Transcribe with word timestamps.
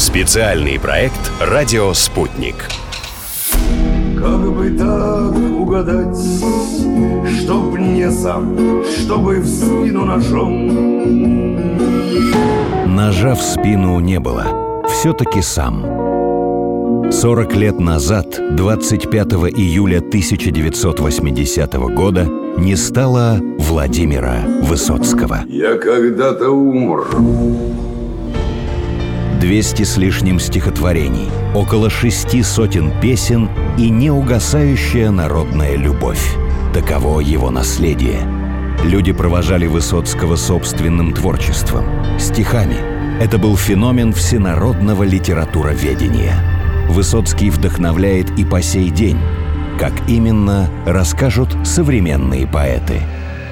Специальный 0.00 0.80
проект 0.80 1.30
«Радио 1.42 1.92
Спутник». 1.92 2.54
Как 4.16 4.50
бы 4.50 4.70
так 4.70 5.36
угадать, 5.36 6.16
чтоб 7.42 7.78
не 7.78 8.10
сам, 8.10 8.82
чтобы 8.82 9.40
в 9.40 9.46
спину 9.46 10.06
ножом. 10.06 10.68
Ножа 12.96 13.34
в 13.34 13.42
спину 13.42 14.00
не 14.00 14.18
было, 14.18 14.82
все-таки 14.88 15.42
сам. 15.42 15.84
40 17.12 17.54
лет 17.56 17.78
назад, 17.78 18.40
25 18.56 19.32
июля 19.54 19.98
1980 19.98 21.74
года, 21.94 22.26
не 22.56 22.74
стало 22.74 23.38
Владимира 23.58 24.46
Высоцкого. 24.62 25.40
Я 25.46 25.76
когда-то 25.76 26.48
умр. 26.48 27.89
200 29.40 29.84
с 29.84 29.96
лишним 29.96 30.38
стихотворений, 30.38 31.30
около 31.54 31.88
шести 31.88 32.42
сотен 32.42 32.92
песен 33.00 33.48
и 33.78 33.88
неугасающая 33.88 35.10
народная 35.10 35.76
любовь. 35.76 36.36
Таково 36.74 37.20
его 37.20 37.50
наследие. 37.50 38.20
Люди 38.84 39.12
провожали 39.12 39.66
Высоцкого 39.66 40.36
собственным 40.36 41.14
творчеством, 41.14 41.86
стихами. 42.18 42.76
Это 43.18 43.38
был 43.38 43.56
феномен 43.56 44.12
всенародного 44.12 45.04
литературоведения. 45.04 46.34
Высоцкий 46.90 47.48
вдохновляет 47.48 48.38
и 48.38 48.44
по 48.44 48.60
сей 48.60 48.90
день. 48.90 49.18
Как 49.78 49.92
именно, 50.06 50.68
расскажут 50.84 51.56
современные 51.64 52.46
поэты. 52.46 53.00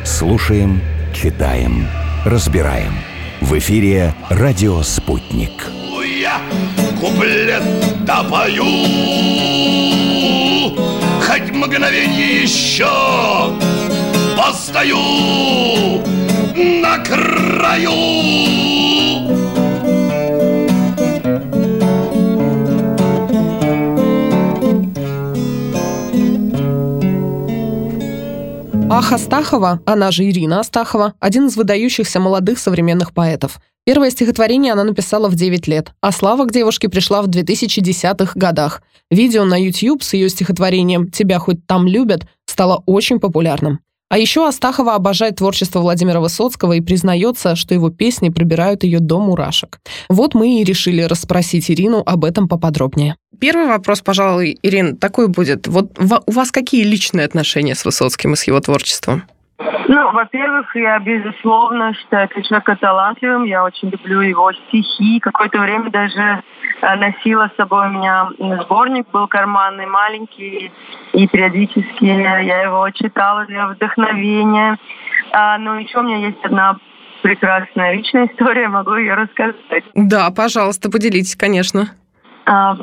Слушаем, 0.04 0.82
читаем, 1.14 1.86
разбираем. 2.26 2.92
В 3.40 3.56
эфире 3.58 4.14
«Радио 4.28 4.82
Спутник». 4.82 5.70
Я 6.20 6.40
куплет 7.00 7.62
допою 8.04 8.64
Хоть 11.22 11.50
мгновенье 11.52 12.42
еще 12.42 12.88
Постою 14.36 16.02
на 16.56 16.98
краю 16.98 18.37
Аха 28.98 29.14
Астахова, 29.14 29.80
она 29.86 30.10
же 30.10 30.24
Ирина 30.24 30.58
Астахова, 30.58 31.14
один 31.20 31.46
из 31.46 31.56
выдающихся 31.56 32.18
молодых 32.18 32.58
современных 32.58 33.14
поэтов. 33.14 33.60
Первое 33.84 34.10
стихотворение 34.10 34.72
она 34.72 34.82
написала 34.82 35.28
в 35.28 35.36
9 35.36 35.68
лет, 35.68 35.92
а 36.00 36.10
слава 36.10 36.46
к 36.46 36.52
девушке 36.52 36.88
пришла 36.88 37.22
в 37.22 37.28
2010-х 37.28 38.32
годах. 38.34 38.82
Видео 39.08 39.44
на 39.44 39.54
YouTube 39.54 40.02
с 40.02 40.14
ее 40.14 40.28
стихотворением 40.28 41.12
«Тебя 41.12 41.38
хоть 41.38 41.64
там 41.64 41.86
любят» 41.86 42.26
стало 42.44 42.82
очень 42.86 43.20
популярным. 43.20 43.78
А 44.10 44.16
еще 44.16 44.46
Астахова 44.46 44.94
обожает 44.94 45.36
творчество 45.36 45.80
Владимира 45.80 46.20
Высоцкого 46.20 46.72
и 46.72 46.80
признается, 46.80 47.56
что 47.56 47.74
его 47.74 47.90
песни 47.90 48.30
пробирают 48.30 48.82
ее 48.82 49.00
до 49.00 49.20
мурашек. 49.20 49.80
Вот 50.08 50.34
мы 50.34 50.60
и 50.60 50.64
решили 50.64 51.02
расспросить 51.02 51.70
Ирину 51.70 52.02
об 52.04 52.24
этом 52.24 52.48
поподробнее. 52.48 53.16
Первый 53.38 53.66
вопрос, 53.66 54.00
пожалуй, 54.00 54.58
Ирина, 54.62 54.96
такой 54.96 55.28
будет. 55.28 55.68
Вот 55.68 55.92
у 55.98 56.32
вас 56.32 56.50
какие 56.50 56.84
личные 56.84 57.26
отношения 57.26 57.74
с 57.74 57.84
Высоцким 57.84 58.32
и 58.32 58.36
с 58.36 58.44
его 58.44 58.58
творчеством? 58.60 59.24
Ну, 59.58 60.12
во-первых, 60.12 60.74
я 60.76 60.98
безусловно 61.00 61.92
считаю 61.94 62.28
человека 62.28 62.76
талантливым. 62.80 63.44
Я 63.44 63.64
очень 63.64 63.90
люблю 63.90 64.20
его 64.20 64.52
стихи. 64.52 65.18
Какое-то 65.18 65.58
время 65.58 65.90
даже 65.90 66.42
э, 66.80 66.94
носила 66.96 67.50
с 67.52 67.56
собой 67.56 67.88
у 67.88 67.90
меня 67.90 68.28
сборник, 68.62 69.10
был 69.10 69.26
карманный, 69.26 69.86
маленький, 69.86 70.70
и 71.12 71.26
периодически 71.26 72.04
я 72.04 72.62
его 72.62 72.88
читала 72.90 73.46
для 73.46 73.66
вдохновения. 73.66 74.78
А, 75.32 75.58
но 75.58 75.78
еще 75.78 75.98
у 75.98 76.02
меня 76.02 76.18
есть 76.18 76.44
одна 76.44 76.76
прекрасная 77.22 77.94
личная 77.94 78.26
история, 78.26 78.68
могу 78.68 78.94
ее 78.94 79.14
рассказать. 79.14 79.84
Да, 79.94 80.30
пожалуйста, 80.30 80.88
поделитесь, 80.88 81.34
конечно. 81.34 81.88
А, 82.50 82.74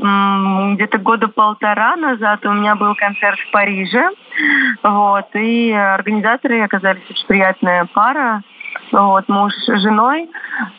где-то 0.75 0.99
года 0.99 1.27
полтора 1.27 1.95
назад 1.95 2.45
у 2.45 2.51
меня 2.51 2.75
был 2.75 2.93
концерт 2.93 3.39
в 3.39 3.51
Париже. 3.51 4.09
Вот, 4.83 5.27
и 5.33 5.71
организаторы 5.71 6.61
оказались 6.61 7.09
очень 7.09 7.25
приятная 7.25 7.85
пара 7.93 8.43
вот, 8.91 9.27
муж 9.27 9.53
с 9.53 9.81
женой. 9.81 10.29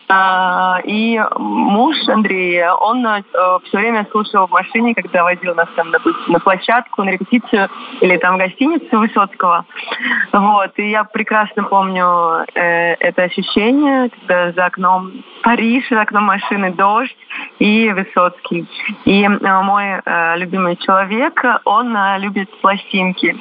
А, 0.08 0.78
и 0.84 1.20
муж 1.36 1.96
Андрей, 2.08 2.64
он 2.68 3.04
э, 3.06 3.22
все 3.64 3.78
время 3.78 4.06
слушал 4.10 4.46
в 4.46 4.50
машине, 4.50 4.94
когда 4.94 5.24
водил 5.24 5.54
нас 5.54 5.68
там, 5.74 5.90
допустим, 5.90 6.32
на 6.32 6.38
площадку, 6.38 7.02
на 7.02 7.10
репетицию 7.10 7.68
или 8.00 8.16
там 8.18 8.36
в 8.36 8.38
гостиницу 8.38 8.98
Высоцкого. 8.98 9.66
Вот, 10.32 10.72
и 10.76 10.90
я 10.90 11.04
прекрасно 11.04 11.64
помню 11.64 12.44
э, 12.54 12.94
это 12.94 13.24
ощущение, 13.24 14.10
когда 14.10 14.52
за 14.52 14.66
окном 14.66 15.24
Париж, 15.42 15.88
за 15.90 16.00
окном 16.00 16.24
машины 16.24 16.72
дождь 16.72 17.16
и 17.58 17.90
Высоцкий. 17.92 18.66
И 19.04 19.22
э, 19.24 19.62
мой 19.62 20.00
э, 20.04 20.36
любимый 20.36 20.76
человек, 20.76 21.42
он 21.64 21.96
э, 21.96 22.18
любит 22.18 22.50
пластинки. 22.60 23.36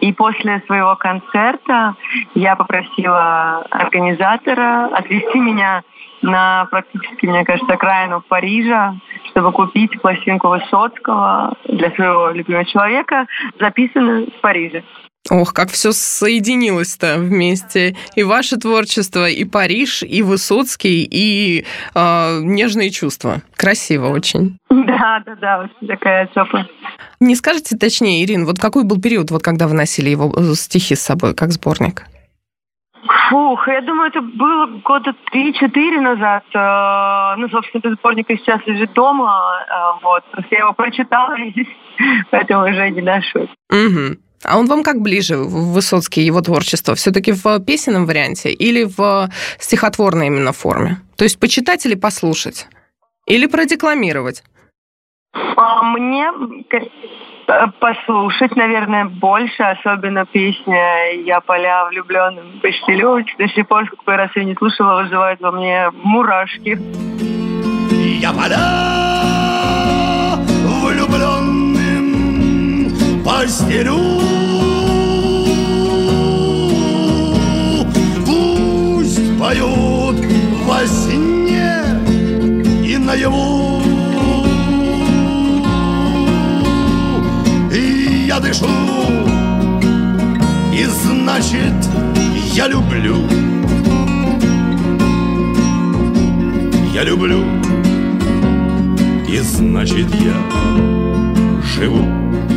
И 0.00 0.12
после 0.12 0.62
своего 0.66 0.96
концерта 0.96 1.94
я 2.34 2.56
попросила 2.56 3.64
организатора 3.70 4.86
отвезти 4.92 5.38
меня 5.38 5.82
на 6.22 6.66
практически, 6.70 7.26
мне 7.26 7.44
кажется, 7.44 7.74
окраину 7.74 8.22
Парижа, 8.28 8.94
чтобы 9.30 9.52
купить 9.52 10.00
пластинку 10.00 10.48
Высоцкого 10.48 11.54
для 11.64 11.90
своего 11.92 12.30
любимого 12.30 12.64
человека, 12.64 13.26
записанную 13.58 14.26
в 14.26 14.40
Париже. 14.40 14.82
Ох, 15.30 15.52
как 15.52 15.70
все 15.70 15.92
соединилось-то 15.92 17.16
вместе. 17.18 17.96
И 18.14 18.22
ваше 18.22 18.56
творчество, 18.56 19.28
и 19.28 19.44
Париж, 19.44 20.02
и 20.02 20.22
Высоцкий, 20.22 21.06
и 21.10 21.66
э, 21.94 22.40
нежные 22.42 22.90
чувства. 22.90 23.42
Красиво 23.56 24.08
очень. 24.08 24.58
Да, 24.70 25.22
да, 25.26 25.36
да, 25.36 25.58
очень 25.60 25.88
такая 25.88 26.26
теплая. 26.28 26.66
Не 27.20 27.34
скажете 27.34 27.76
точнее, 27.76 28.24
Ирин, 28.24 28.46
вот 28.46 28.58
какой 28.58 28.84
был 28.84 29.00
период, 29.00 29.30
вот 29.30 29.42
когда 29.42 29.68
вы 29.68 29.74
носили 29.74 30.08
его 30.08 30.32
э, 30.34 30.54
стихи 30.54 30.94
с 30.94 31.02
собой, 31.02 31.34
как 31.34 31.52
сборник? 31.52 32.04
Фух, 33.28 33.68
я 33.68 33.82
думаю, 33.82 34.08
это 34.08 34.20
было 34.22 34.66
года 34.82 35.14
три-четыре 35.30 36.00
назад. 36.00 36.44
Э, 36.54 37.34
ну, 37.36 37.48
собственно, 37.50 37.80
этот 37.80 37.98
сборник 37.98 38.26
сейчас 38.28 38.60
лежит 38.66 38.94
дома. 38.94 39.40
Э, 39.68 40.02
вот. 40.02 40.24
Просто 40.30 40.48
я 40.54 40.60
его 40.60 40.72
прочитала, 40.72 41.36
поэтому 42.30 42.64
уже 42.64 42.90
не 42.90 43.02
ношу. 43.02 43.48
Угу. 43.70 44.27
А 44.44 44.58
он 44.58 44.66
вам 44.66 44.82
как 44.82 45.00
ближе, 45.00 45.36
Высоцкий, 45.36 46.22
его 46.22 46.40
творчество? 46.40 46.94
Все-таки 46.94 47.32
в 47.32 47.60
песенном 47.60 48.06
варианте 48.06 48.50
или 48.52 48.84
в 48.84 49.28
стихотворной 49.58 50.28
именно 50.28 50.52
форме? 50.52 50.98
То 51.16 51.24
есть 51.24 51.40
почитать 51.40 51.84
или 51.86 51.94
послушать? 51.94 52.68
Или 53.26 53.46
продекламировать? 53.46 54.42
А 55.34 55.82
мне 55.82 56.30
послушать, 57.80 58.54
наверное, 58.56 59.06
больше, 59.06 59.62
особенно 59.62 60.26
песня 60.26 61.12
«Я 61.24 61.40
поля 61.40 61.86
влюбленным 61.86 62.60
постелю». 62.60 63.24
До 63.38 63.48
сих 63.48 63.66
пор, 63.66 63.88
какой 63.88 64.16
раз 64.16 64.30
я 64.36 64.44
не 64.44 64.54
слушала, 64.54 65.02
вызывает 65.02 65.40
во 65.40 65.50
мне 65.50 65.90
мурашки. 65.92 66.78
Я 68.20 68.32
поля 68.32 68.58
влюбленным 70.82 71.64
постелю. 73.24 74.27
Поют 79.48 80.16
во 80.66 80.86
сне 80.86 81.72
и 82.84 82.98
наяву. 82.98 83.80
Я 88.26 88.40
дышу 88.40 88.66
И 90.70 90.84
значит 90.84 91.72
я 92.52 92.68
люблю. 92.68 93.16
Я 96.92 97.04
люблю 97.04 97.42
И 99.26 99.38
значит 99.38 100.08
я 100.14 100.36
живу. 101.62 102.04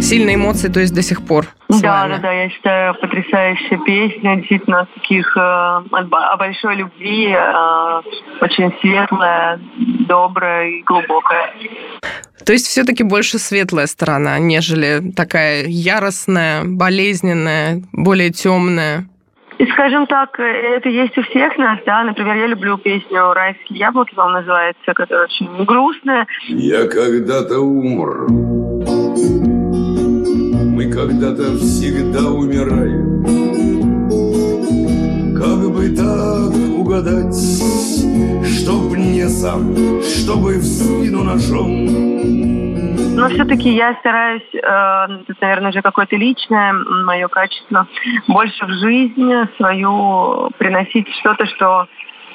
Сильные 0.01 0.35
эмоции, 0.35 0.67
то 0.67 0.81
есть 0.81 0.93
до 0.93 1.01
сих 1.01 1.21
пор. 1.21 1.47
Да, 1.81 2.07
да, 2.07 2.17
да, 2.17 2.31
я 2.31 2.49
считаю 2.49 2.95
потрясающая 2.95 3.77
песня, 3.79 4.37
действительно 4.37 4.87
таких 4.95 5.35
э, 5.37 5.39
о 5.39 6.37
большой 6.37 6.75
любви, 6.75 7.29
э, 7.31 8.01
очень 8.41 8.73
светлая, 8.81 9.59
добрая 10.07 10.67
и 10.67 10.81
глубокая. 10.83 11.53
То 12.45 12.53
есть 12.53 12.67
все-таки 12.67 13.03
больше 13.03 13.37
светлая 13.37 13.87
сторона, 13.87 14.39
нежели 14.39 15.11
такая 15.15 15.65
яростная, 15.67 16.63
болезненная, 16.65 17.81
более 17.93 18.31
темная. 18.31 19.05
И, 19.59 19.65
скажем 19.67 20.07
так, 20.07 20.39
это 20.39 20.89
есть 20.89 21.15
у 21.19 21.21
всех 21.21 21.55
нас, 21.59 21.77
да. 21.85 22.03
Например, 22.03 22.35
я 22.35 22.47
люблю 22.47 22.79
песню 22.79 23.31
«Райские 23.31 23.77
яблоки», 23.77 24.15
по 24.15 24.27
называется, 24.27 24.93
которая 24.95 25.25
очень 25.25 25.65
грустная. 25.65 26.25
Я 26.47 26.87
когда-то 26.87 27.59
умр. 27.59 28.25
Когда-то 31.01 31.57
всегда 31.57 32.29
умираем. 32.29 33.23
Как 35.35 35.71
бы 35.73 35.89
так 35.95 36.53
угадать, 36.77 37.35
чтоб 38.45 38.95
не 38.95 39.27
сам, 39.27 39.73
чтобы 40.03 40.59
в 40.59 40.63
спину 40.63 41.23
ножом 41.23 42.11
но 43.13 43.29
все-таки 43.29 43.69
я 43.69 43.93
стараюсь, 43.99 44.49
э, 44.53 44.57
это, 44.57 45.35
наверное, 45.41 45.69
уже 45.69 45.81
какое-то 45.81 46.15
личное 46.15 46.73
мое 46.73 47.27
качество, 47.27 47.85
больше 48.27 48.65
в 48.65 48.71
жизнь 48.79 49.31
свою 49.57 50.49
приносить 50.57 51.07
что-то, 51.19 51.45
что 51.45 51.87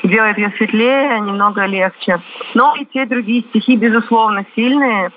делает 0.04 0.38
ее 0.38 0.52
светлее, 0.56 1.18
немного 1.20 1.64
легче. 1.66 2.20
Но 2.54 2.74
и 2.76 2.84
те 2.84 3.06
другие 3.06 3.42
стихи, 3.42 3.76
безусловно, 3.76 4.44
сильные. 4.54 5.10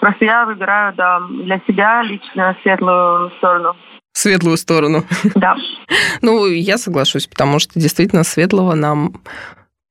Просто 0.00 0.24
я 0.24 0.46
выбираю 0.46 0.94
да, 0.94 1.20
для 1.28 1.60
себя 1.66 2.02
лично 2.02 2.56
светлую 2.62 3.30
сторону. 3.38 3.76
Светлую 4.12 4.56
сторону. 4.56 5.04
Да. 5.34 5.56
Ну, 6.22 6.46
я 6.46 6.76
соглашусь, 6.78 7.26
потому 7.26 7.58
что 7.58 7.80
действительно 7.80 8.24
светлого 8.24 8.74
нам 8.74 9.14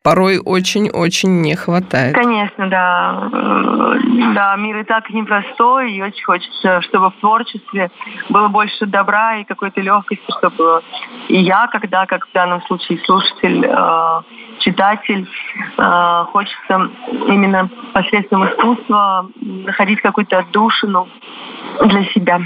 порой 0.03 0.37
очень-очень 0.37 1.41
не 1.41 1.55
хватает. 1.55 2.15
Конечно, 2.15 2.38
да. 2.67 3.29
Да, 4.35 4.55
мир 4.57 4.77
и 4.77 4.83
так 4.83 5.09
непростой, 5.09 5.93
и 5.93 6.01
очень 6.01 6.23
хочется, 6.23 6.81
чтобы 6.81 7.09
в 7.09 7.19
творчестве 7.19 7.89
было 8.29 8.47
больше 8.49 8.85
добра 8.85 9.37
и 9.37 9.45
какой-то 9.45 9.79
легкости, 9.81 10.25
чтобы 10.37 10.81
и 11.29 11.39
я, 11.39 11.67
когда, 11.67 12.05
как 12.05 12.27
в 12.27 12.31
данном 12.33 12.61
случае, 12.63 12.99
слушатель, 13.05 13.65
э, 13.65 14.21
читатель, 14.59 15.27
э, 15.77 16.25
хочется 16.31 16.89
именно 17.27 17.69
посредством 17.93 18.45
искусства 18.45 19.29
находить 19.39 20.01
какую-то 20.01 20.39
отдушину 20.39 21.07
для 21.85 22.03
себя. 22.05 22.41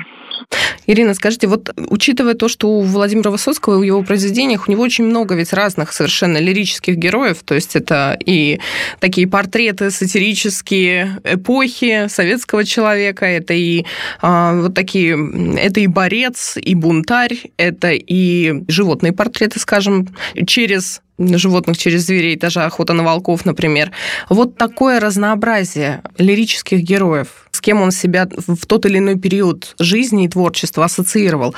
Ирина, 0.88 1.14
скажите, 1.14 1.48
вот 1.48 1.70
учитывая 1.90 2.34
то, 2.34 2.48
что 2.48 2.68
у 2.70 2.82
Владимира 2.82 3.32
Высоцкого 3.32 3.76
и 3.76 3.78
у 3.78 3.84
его 3.84 4.04
произведениях 4.04 4.68
у 4.68 4.72
него 4.72 4.84
очень 4.84 5.06
много 5.06 5.36
ведь 5.36 5.54
разных 5.54 5.94
совершенно 5.94 6.38
лирических 6.38 6.96
героев, 6.96 7.44
то 7.44 7.56
есть 7.56 7.76
это 7.76 8.18
и 8.26 8.60
такие 9.00 9.28
портреты 9.28 9.92
сатирические 9.92 11.20
эпохи 11.24 12.08
советского 12.08 12.66
человека, 12.66 13.26
это 13.26 13.54
и 13.54 13.86
а, 14.22 14.54
вот 14.62 14.74
такие, 14.74 15.18
это 15.58 15.80
и 15.80 15.88
борец, 15.88 16.58
и 16.58 16.76
бунтарь, 16.76 17.38
это 17.58 17.92
и 17.92 18.64
животные 18.68 19.14
портреты, 19.14 19.60
скажем, 19.60 20.10
через 20.46 21.02
животных 21.38 21.78
через 21.78 22.06
зверей, 22.06 22.36
даже 22.36 22.62
охота 22.62 22.94
на 22.94 23.04
волков, 23.04 23.46
например. 23.46 23.92
Вот 24.30 24.58
такое 24.58 25.00
разнообразие 25.00 26.02
лирических 26.18 26.80
героев, 26.80 27.28
с 27.52 27.62
кем 27.62 27.82
он 27.82 27.92
себя 27.92 28.28
в 28.48 28.66
тот 28.66 28.86
или 28.86 28.98
иной 28.98 29.20
период 29.20 29.76
жизни 29.80 30.26
и 30.26 30.30
творчества 30.30 30.86
ассоциировал, 30.86 31.56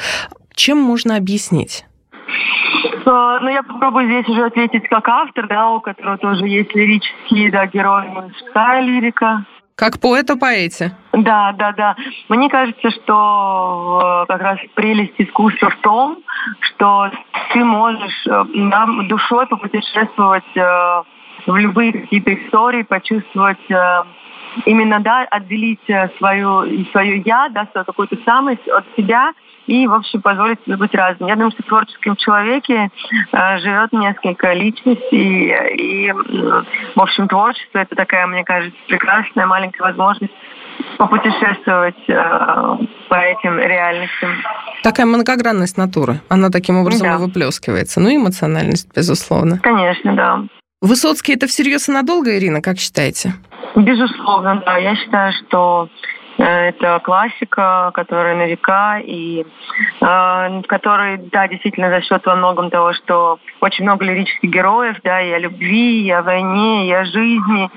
чем 0.53 0.77
можно 0.77 1.17
объяснить? 1.17 1.85
А, 3.05 3.39
ну, 3.39 3.49
я 3.49 3.61
попробую 3.61 4.05
здесь 4.05 4.27
уже 4.27 4.45
ответить 4.45 4.87
как 4.89 5.07
автор, 5.07 5.47
да, 5.47 5.69
у 5.69 5.79
которого 5.79 6.17
тоже 6.17 6.47
есть 6.47 6.73
лирические, 6.73 7.51
да, 7.51 7.67
герои, 7.67 8.07
мужская 8.07 8.81
лирика, 8.81 9.45
как 9.75 9.99
поэт 9.99 10.29
о 10.29 10.37
поэте. 10.37 10.91
Да, 11.11 11.53
да, 11.53 11.73
да. 11.73 11.95
Мне 12.29 12.49
кажется, 12.49 12.89
что 12.91 14.23
э, 14.23 14.31
как 14.31 14.41
раз 14.41 14.59
прелесть 14.73 15.15
искусства 15.17 15.69
в 15.69 15.77
том, 15.81 16.19
что 16.61 17.11
ты 17.53 17.63
можешь 17.63 18.25
э, 18.27 18.43
да, 18.71 18.87
душой 19.07 19.47
попутешествовать 19.47 20.43
э, 20.55 21.03
в 21.45 21.55
любые 21.57 21.91
какие-то 21.91 22.33
истории, 22.33 22.83
почувствовать 22.83 23.59
именно, 24.65 24.99
да, 25.01 25.27
отделить 25.29 25.85
свою, 26.17 26.85
свою 26.91 27.21
я, 27.23 27.49
да, 27.49 27.67
свою 27.71 27.85
какую-то 27.85 28.17
самость 28.25 28.67
от 28.67 28.85
себя– 28.95 29.33
и, 29.67 29.87
в 29.87 29.93
общем, 29.93 30.21
позволить 30.21 30.59
себе 30.65 30.77
быть 30.77 30.93
разным. 30.93 31.29
Я 31.29 31.35
думаю, 31.35 31.51
что 31.51 31.63
в 31.63 31.67
творческом 31.67 32.15
человеке 32.15 32.89
э, 33.31 33.57
живет 33.59 33.91
несколько 33.93 34.53
личностей, 34.53 35.53
и, 35.75 36.11
в 36.11 37.01
общем, 37.01 37.27
творчество– 37.27 37.79
это 37.79 37.95
такая, 37.95 38.27
мне 38.27 38.43
кажется, 38.43 38.77
прекрасная 38.87 39.45
маленькая 39.45 39.83
возможность 39.83 40.33
попутешествовать 40.97 41.95
э, 42.07 42.13
по 43.09 43.15
этим 43.15 43.57
реальностям. 43.59 44.31
Такая 44.83 45.05
многогранность 45.05 45.77
натуры, 45.77 46.19
она 46.29 46.49
таким 46.49 46.77
образом 46.77 47.07
да. 47.07 47.15
и 47.15 47.17
выплескивается. 47.17 47.99
Ну 47.99 48.09
и 48.09 48.17
эмоциональность, 48.17 48.89
безусловно. 48.95 49.59
Конечно, 49.59 50.13
да. 50.13 50.43
Высоцкий 50.81 51.33
это 51.33 51.47
всерьез 51.47 51.89
и 51.89 51.91
надолго, 51.91 52.37
Ирина, 52.37 52.61
как 52.61 52.77
считаете? 52.77 53.33
Безусловно, 53.75 54.61
да. 54.65 54.77
Я 54.77 54.95
считаю, 54.95 55.33
что 55.33 55.89
это 56.45 56.99
классика, 57.03 57.91
которая 57.93 58.35
на 58.35 58.45
века, 58.45 58.99
и 59.03 59.45
э, 60.01 60.61
который, 60.67 61.17
да, 61.17 61.47
действительно 61.47 61.89
за 61.89 62.01
счет 62.01 62.25
во 62.25 62.35
многом 62.35 62.69
того, 62.69 62.93
что 62.93 63.39
очень 63.61 63.83
много 63.83 64.05
лирических 64.05 64.49
героев, 64.49 64.97
да, 65.03 65.21
и 65.21 65.31
о 65.31 65.39
любви, 65.39 66.05
и 66.05 66.11
о 66.11 66.21
войне, 66.21 66.87
и 66.87 66.91
о 66.91 67.05
жизни, 67.05 67.69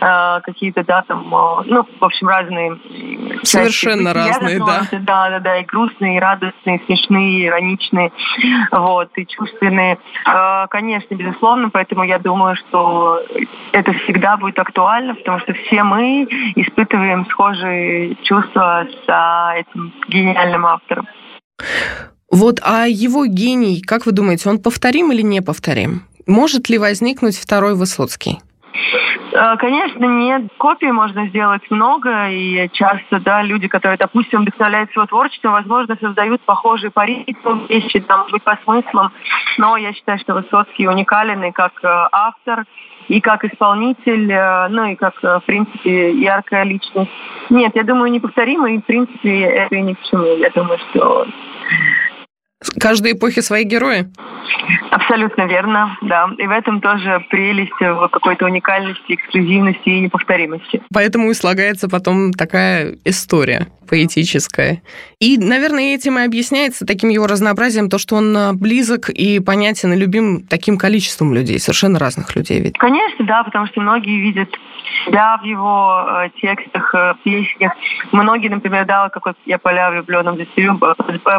э, 0.00 0.40
какие-то, 0.42 0.84
да, 0.84 1.02
там, 1.02 1.32
э, 1.32 1.62
ну, 1.66 1.86
в 2.00 2.04
общем, 2.04 2.28
разные. 2.28 2.76
Совершенно 3.42 4.12
части, 4.12 4.32
разные, 4.32 4.58
да. 4.58 4.80
Да, 4.92 5.30
да, 5.30 5.38
да, 5.38 5.56
и 5.58 5.64
грустные, 5.64 6.16
и 6.16 6.20
радостные, 6.20 6.78
и 6.78 6.86
смешные, 6.86 7.40
и 7.40 7.46
ироничные, 7.46 8.12
вот, 8.72 9.10
и 9.16 9.26
чувственные. 9.26 9.98
Э, 10.26 10.66
конечно, 10.70 11.14
безусловно, 11.14 11.70
поэтому 11.70 12.02
я 12.02 12.18
думаю, 12.18 12.56
что 12.56 13.22
это 13.72 13.92
всегда 13.92 14.36
будет 14.36 14.58
актуально, 14.58 15.14
потому 15.14 15.38
что 15.40 15.52
все 15.54 15.82
мы 15.82 16.26
испытываем 16.56 17.26
схожие 17.26 18.07
чувства 18.22 18.86
с 18.90 19.08
а, 19.08 19.54
этим 19.56 19.92
гениальным 20.08 20.66
автором. 20.66 21.06
Вот, 22.30 22.60
а 22.62 22.86
его 22.86 23.26
гений, 23.26 23.80
как 23.80 24.06
вы 24.06 24.12
думаете, 24.12 24.50
он 24.50 24.58
повторим 24.58 25.12
или 25.12 25.22
не 25.22 25.40
повторим? 25.40 26.02
Может 26.26 26.68
ли 26.68 26.78
возникнуть 26.78 27.38
второй 27.38 27.74
Высоцкий? 27.74 28.40
А, 29.34 29.56
конечно, 29.56 30.04
нет. 30.04 30.42
Копий 30.58 30.90
можно 30.90 31.26
сделать 31.28 31.62
много, 31.70 32.28
и 32.28 32.68
часто, 32.72 33.20
да, 33.20 33.42
люди, 33.42 33.68
которые, 33.68 33.98
допустим, 33.98 34.42
вдохновляют 34.42 34.90
своего 34.90 35.06
творчество, 35.06 35.50
возможно, 35.50 35.96
создают 36.00 36.40
похожие 36.42 36.90
по 36.90 37.04
ритму 37.04 37.66
вещи, 37.66 38.00
там, 38.00 38.26
быть, 38.30 38.42
по 38.42 38.58
смыслам. 38.64 39.12
Но 39.58 39.76
я 39.76 39.92
считаю, 39.92 40.18
что 40.18 40.34
Высоцкий 40.34 40.88
уникален 40.88 41.44
и 41.44 41.52
как 41.52 41.72
э, 41.82 41.88
автор, 42.12 42.64
и 43.08 43.20
как 43.20 43.44
исполнитель, 43.44 44.30
э, 44.30 44.68
ну 44.68 44.86
и 44.86 44.94
как, 44.94 45.14
э, 45.22 45.38
в 45.38 45.44
принципе, 45.44 46.12
яркая 46.12 46.64
личность. 46.64 47.10
Нет, 47.50 47.72
я 47.74 47.82
думаю, 47.82 48.12
неповторимо, 48.12 48.70
и, 48.70 48.78
в 48.78 48.84
принципе, 48.84 49.40
это 49.40 49.74
и 49.74 49.82
ни 49.82 49.94
к 49.94 50.02
чему. 50.10 50.36
Я 50.36 50.50
думаю, 50.50 50.78
что... 50.90 51.26
Каждой 52.80 53.12
эпохи 53.12 53.40
свои 53.40 53.64
герои? 53.64 54.06
Абсолютно 54.90 55.46
верно, 55.46 55.96
да. 56.02 56.28
И 56.38 56.46
в 56.46 56.50
этом 56.50 56.80
тоже 56.80 57.24
прелесть 57.30 57.80
в 57.80 58.08
какой-то 58.08 58.46
уникальности, 58.46 59.14
эксклюзивности 59.14 59.88
и 59.88 60.00
неповторимости. 60.00 60.82
Поэтому 60.92 61.30
и 61.30 61.34
слагается 61.34 61.88
потом 61.88 62.32
такая 62.32 62.96
история 63.04 63.68
поэтическое. 63.88 64.82
И, 65.20 65.38
наверное, 65.38 65.94
этим 65.94 66.18
и 66.18 66.24
объясняется 66.24 66.86
таким 66.86 67.08
его 67.10 67.26
разнообразием 67.26 67.88
то, 67.88 67.98
что 67.98 68.16
он 68.16 68.36
а, 68.36 68.52
близок 68.52 69.08
и 69.10 69.40
понятен 69.40 69.92
и 69.92 69.96
любим 69.96 70.46
таким 70.46 70.78
количеством 70.78 71.34
людей, 71.34 71.58
совершенно 71.58 71.98
разных 71.98 72.36
людей 72.36 72.60
ведь. 72.60 72.78
Конечно, 72.78 73.24
да, 73.24 73.42
потому 73.42 73.66
что 73.66 73.80
многие 73.80 74.20
видят 74.20 74.48
себя 75.04 75.38
в 75.38 75.44
его 75.44 76.06
э, 76.08 76.30
текстах, 76.40 76.94
э, 76.94 77.14
песнях. 77.24 77.72
Многие, 78.12 78.48
например, 78.48 78.86
да, 78.86 79.08
как 79.08 79.26
вот 79.26 79.36
«Я 79.46 79.58
поля 79.58 79.90
влюбленным 79.90 80.36
застерю», 80.36 80.78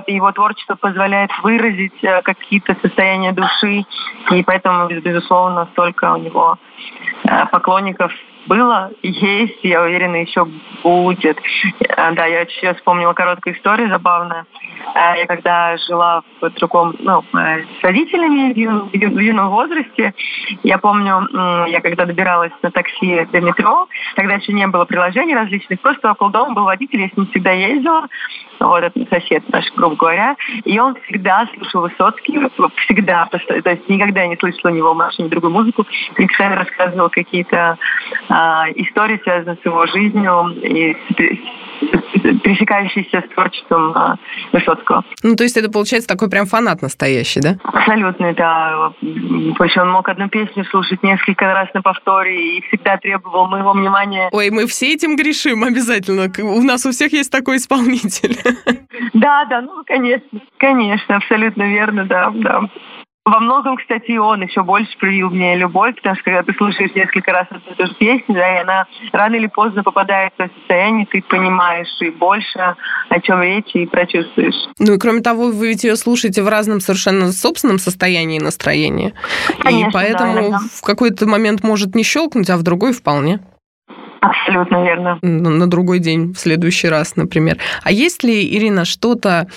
его 0.08 0.32
творчество 0.32 0.76
позволяет 0.76 1.32
выразить 1.44 2.04
э, 2.04 2.22
какие-то 2.22 2.76
состояния 2.82 3.32
души, 3.32 3.86
и 4.32 4.44
поэтому, 4.44 4.88
безусловно, 4.88 5.68
столько 5.72 6.14
у 6.14 6.18
него 6.18 6.58
э, 7.24 7.46
поклонников 7.52 8.12
было, 8.50 8.92
есть, 9.04 9.60
я 9.64 9.84
уверена, 9.84 10.16
еще 10.16 10.46
будет. 10.84 11.38
Э, 11.82 12.12
да, 12.14 12.26
я 12.26 12.46
сейчас 12.48 12.78
вспомнила 12.78 13.14
короткую 13.14 13.56
историю 13.56 13.90
забавную. 13.90 14.46
Э, 14.96 15.20
я 15.20 15.28
когда 15.28 15.78
жила 15.78 16.24
в 16.42 16.50
другом, 16.56 16.96
ну, 17.00 17.24
э, 17.34 17.64
с 17.80 17.84
родителями 17.84 18.52
в 18.54 19.20
юном 19.20 19.50
возрасте, 19.50 20.16
я 20.64 20.80
помню, 20.80 21.28
я 21.68 21.80
когда 21.82 22.06
добиралась 22.06 22.52
на 22.64 22.72
такси 22.72 23.28
до 23.32 23.40
метро, 23.40 23.88
тогда 24.16 24.36
еще 24.36 24.52
не 24.54 24.66
было 24.66 24.86
приложений 24.86 25.36
различных, 25.36 25.80
просто 25.82 26.12
около 26.12 26.32
дома 26.32 26.56
был 26.56 26.64
водитель, 26.64 27.02
я 27.02 27.10
с 27.10 27.18
ним 27.18 27.28
всегда 27.28 27.52
ездила, 27.52 28.08
вот 28.60 28.84
этот 28.84 29.10
сосед 29.10 29.48
наш, 29.50 29.66
грубо 29.76 29.96
говоря, 29.96 30.36
и 30.66 30.80
он 30.80 30.96
всегда 31.04 31.48
слушал 31.54 31.82
Высоцкий, 31.82 32.40
всегда, 32.86 33.28
то 33.28 33.70
есть 33.70 33.90
никогда 33.90 34.26
не 34.26 34.38
слышала 34.38 34.72
у 34.72 34.76
него 34.76 34.94
в 34.94 34.98
машине 34.98 35.30
другую 35.30 35.54
музыку, 35.54 35.86
и 36.18 36.26
постоянно 36.26 36.58
рассказывал 36.58 37.10
какие-то 37.10 37.78
а, 38.28 38.39
истории, 38.76 39.20
связанные 39.24 39.58
с 39.62 39.66
его 39.66 39.86
жизнью 39.88 40.56
и 40.62 40.96
пересекающийся 42.44 43.24
с 43.26 43.34
творчеством 43.34 43.94
а, 43.96 44.18
Высоцкого. 44.52 45.04
Ну, 45.24 45.36
то 45.36 45.44
есть 45.44 45.58
это 45.58 45.72
получается 45.72 46.10
такой 46.10 46.30
прям 46.30 46.46
фанат 46.46 46.82
настоящий, 46.82 47.40
да? 47.40 47.58
Абсолютно, 47.64 48.34
да. 48.34 48.92
Причем 49.02 49.84
он 49.84 49.92
мог 49.92 50.10
одну 50.10 50.28
песню 50.30 50.66
слушать 50.66 51.02
несколько 51.04 51.46
раз 51.46 51.70
на 51.74 51.82
повторе 51.82 52.58
и 52.58 52.62
всегда 52.68 52.98
требовал 52.98 53.48
моего 53.48 53.74
внимания. 53.74 54.30
Ой, 54.32 54.50
мы 54.50 54.68
все 54.68 54.94
этим 54.94 55.16
грешим 55.16 55.64
обязательно. 55.64 56.32
У 56.44 56.62
нас 56.62 56.86
у 56.86 56.92
всех 56.92 57.14
есть 57.14 57.32
такой 57.32 57.58
исполнитель. 57.58 58.38
Да, 59.14 59.46
да, 59.46 59.62
ну, 59.62 59.84
конечно, 59.86 60.40
конечно, 60.58 61.16
абсолютно 61.16 61.64
верно, 61.64 62.06
да, 62.06 62.32
да. 62.36 62.62
Во 63.26 63.40
многом, 63.40 63.78
кстати, 63.78 64.18
он 64.18 64.42
еще 64.42 64.64
больше 64.64 64.98
привил 64.98 65.30
мне 65.30 65.56
любовь, 65.56 65.96
потому 65.96 66.16
что 66.16 66.24
когда 66.24 66.42
ты 66.42 66.54
слушаешь 66.58 66.96
несколько 66.96 67.32
раз 67.32 67.48
одну 67.52 67.72
и 67.72 67.76
ту 67.76 67.86
же 67.86 67.94
песню, 67.96 68.36
да, 68.36 68.58
и 68.58 68.62
она 68.62 68.86
рано 69.12 69.36
или 69.36 69.48
поздно 69.48 69.84
попадает 69.84 70.34
в 70.34 70.38
то 70.38 70.50
состояние, 70.58 71.06
ты 71.06 71.22
понимаешь 71.22 71.90
и 72.02 72.10
больше, 72.10 72.76
о 73.10 73.20
чем 73.22 73.42
речь, 73.44 73.70
и 73.76 73.86
прочувствуешь. 73.86 74.56
Ну 74.80 74.94
и 74.94 74.98
кроме 74.98 75.22
того, 75.22 75.52
вы 75.52 75.68
ведь 75.68 75.84
ее 75.84 75.96
слушаете 75.96 76.42
в 76.42 76.48
разном 76.48 76.80
совершенно 76.80 77.32
собственном 77.32 77.78
состоянии 77.78 78.38
и 78.38 78.44
настроении. 78.44 79.14
Конечно, 79.60 79.90
и 79.90 79.92
поэтому 79.92 80.52
да, 80.52 80.60
в 80.74 80.82
какой-то 80.82 81.28
момент 81.28 81.64
может 81.64 81.94
не 81.96 82.04
щелкнуть, 82.04 82.50
а 82.50 82.58
в 82.58 82.64
другой 82.64 82.94
вполне. 82.94 83.40
Абсолютно 84.22 84.84
верно. 84.84 85.20
На 85.22 85.68
другой 85.68 86.00
день, 86.00 86.34
в 86.34 86.38
следующий 86.38 86.90
раз, 86.90 87.16
например. 87.16 87.58
А 87.84 87.92
есть 87.92 88.24
ли, 88.24 88.58
Ирина, 88.58 88.86
что-то 88.86 89.48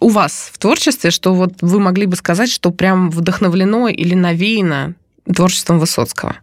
у 0.00 0.08
вас 0.08 0.50
в 0.52 0.58
творчестве, 0.58 1.10
что 1.10 1.32
вот 1.32 1.52
вы 1.60 1.80
могли 1.80 2.06
бы 2.06 2.16
сказать, 2.16 2.50
что 2.50 2.70
прям 2.70 3.10
вдохновлено 3.10 3.88
или 3.88 4.14
навеяно 4.14 4.94
творчеством 5.32 5.78
Высоцкого? 5.78 6.36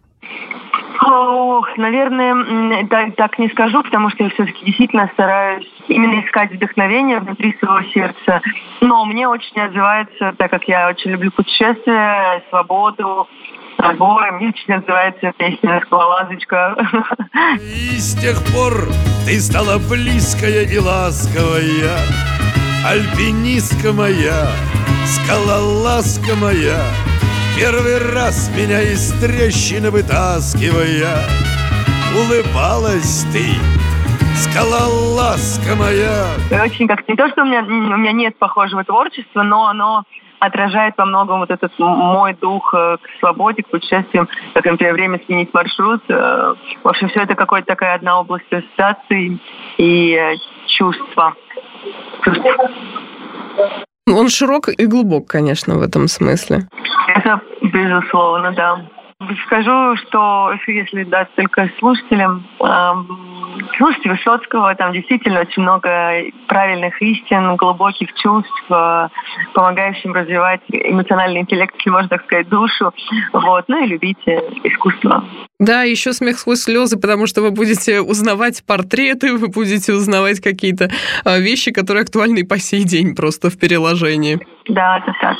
Ох, 1.00 1.76
наверное, 1.76 2.86
так, 2.88 3.14
так 3.16 3.38
не 3.38 3.48
скажу, 3.48 3.82
потому 3.82 4.10
что 4.10 4.24
я 4.24 4.30
все-таки 4.30 4.64
действительно 4.64 5.08
стараюсь 5.14 5.66
именно 5.86 6.20
искать 6.26 6.52
вдохновение 6.52 7.20
внутри 7.20 7.56
своего 7.58 7.82
сердца. 7.90 8.42
Но 8.80 9.04
мне 9.04 9.28
очень 9.28 9.60
отзывается, 9.60 10.34
так 10.36 10.50
как 10.50 10.64
я 10.64 10.88
очень 10.88 11.12
люблю 11.12 11.30
путешествия, 11.30 12.42
свободу, 12.50 13.28
горы. 13.78 14.32
Мне 14.32 14.48
очень 14.48 14.74
называется 14.74 15.32
песня 15.36 15.80
«Скалолазочка». 15.86 16.76
И 17.60 17.98
с 17.98 18.14
тех 18.20 18.36
пор 18.52 18.88
ты 19.26 19.40
стала 19.40 19.78
близкая 19.78 20.64
и 20.64 20.78
ласковая, 20.78 21.98
Альпинистка 22.86 23.92
моя, 23.92 24.48
скалолазка 25.06 26.34
моя, 26.36 26.82
Первый 27.56 27.98
раз 28.12 28.50
меня 28.56 28.82
из 28.82 29.12
трещины 29.20 29.90
вытаскивая, 29.90 31.24
Улыбалась 32.16 33.26
ты, 33.32 33.44
скалолазка 34.36 35.74
моя. 35.76 36.26
Очень 36.64 36.88
как 36.88 37.06
не 37.08 37.16
то, 37.16 37.28
что 37.28 37.42
у 37.42 37.44
меня, 37.44 37.62
у 37.62 37.96
меня 37.96 38.12
нет 38.12 38.38
похожего 38.38 38.84
творчества, 38.84 39.42
но 39.42 39.66
оно 39.66 40.04
отражает 40.40 40.94
во 40.96 41.04
многом 41.04 41.40
вот 41.40 41.50
этот 41.50 41.72
мой 41.78 42.34
дух 42.34 42.72
э, 42.74 42.96
к 42.96 43.18
свободе, 43.20 43.62
к 43.62 43.68
путешествиям, 43.68 44.28
как, 44.54 44.64
например, 44.64 44.94
время 44.94 45.20
сменить 45.26 45.52
маршрут. 45.52 46.02
Э, 46.08 46.54
в 46.82 46.88
общем, 46.88 47.08
все 47.08 47.22
это 47.22 47.34
какая-то 47.34 47.66
такая 47.66 47.94
одна 47.94 48.20
область 48.20 48.52
ассоциаций 48.52 49.40
и 49.76 50.14
э, 50.14 50.34
чувства. 50.66 51.34
Он 54.06 54.28
широк 54.28 54.68
и 54.68 54.86
глубок, 54.86 55.26
конечно, 55.28 55.76
в 55.76 55.82
этом 55.82 56.08
смысле. 56.08 56.68
Это 57.08 57.40
безусловно, 57.62 58.52
да. 58.52 58.80
Скажу, 59.46 59.96
что 59.96 60.52
если 60.66 61.04
дать 61.04 61.34
только 61.34 61.68
слушателям, 61.78 62.46
слушайте 63.76 64.10
Высоцкого, 64.10 64.74
там 64.74 64.92
действительно 64.92 65.40
очень 65.40 65.62
много 65.62 66.24
правильных 66.46 67.00
истин, 67.02 67.56
глубоких 67.56 68.12
чувств, 68.14 68.64
помогающим 69.54 70.12
развивать 70.12 70.62
эмоциональный 70.68 71.40
интеллект, 71.40 71.74
если 71.76 71.90
можно 71.90 72.08
так 72.08 72.24
сказать, 72.24 72.48
душу. 72.48 72.92
Вот. 73.32 73.64
Ну 73.68 73.84
и 73.84 73.86
любите 73.86 74.42
искусство. 74.64 75.24
Да, 75.58 75.82
еще 75.82 76.12
смех 76.12 76.38
сквозь 76.38 76.62
слезы, 76.62 76.96
потому 76.98 77.26
что 77.26 77.42
вы 77.42 77.50
будете 77.50 78.00
узнавать 78.00 78.62
портреты, 78.64 79.34
вы 79.34 79.48
будете 79.48 79.92
узнавать 79.92 80.40
какие-то 80.40 80.88
а, 81.24 81.38
вещи, 81.38 81.72
которые 81.72 82.02
актуальны 82.02 82.44
по 82.44 82.58
сей 82.58 82.84
день 82.84 83.16
просто 83.16 83.50
в 83.50 83.58
переложении. 83.58 84.38
Да, 84.68 84.98
это 84.98 85.12
так. 85.20 85.36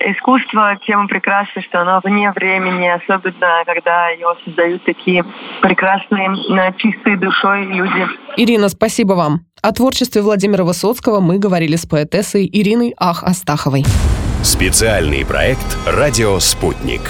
Искусство 0.00 0.78
тема 0.86 1.08
прекрасна, 1.08 1.62
что 1.62 1.80
оно 1.80 2.00
вне 2.04 2.30
времени, 2.32 2.88
особенно 2.88 3.62
когда 3.64 4.10
его 4.10 4.36
создают 4.44 4.84
такие 4.84 5.24
прекрасные, 5.62 6.36
чистые 6.76 7.16
душой 7.16 7.64
люди. 7.64 8.06
Ирина, 8.36 8.68
спасибо 8.68 9.14
вам. 9.14 9.46
О 9.62 9.72
творчестве 9.72 10.20
Владимира 10.20 10.64
Высоцкого 10.64 11.20
мы 11.20 11.38
говорили 11.38 11.76
с 11.76 11.86
поэтессой 11.86 12.46
Ириной 12.52 12.92
Ах 12.98 13.22
Астаховой. 13.22 13.84
Специальный 14.42 15.24
проект 15.24 15.78
«Радио 15.86 16.38
Спутник». 16.40 17.00